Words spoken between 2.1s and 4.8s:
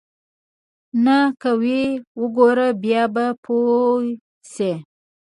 وګورې بيا به پوى شې.